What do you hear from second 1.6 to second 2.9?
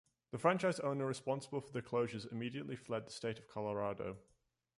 for the closures immediately